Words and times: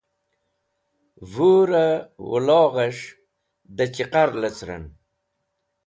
Vurẽ 1.31 2.03
wẽloghẽs̃h 2.29 3.07
dẽ 3.75 3.91
chẽqar 3.95 4.29
lecrẽn. 4.41 4.83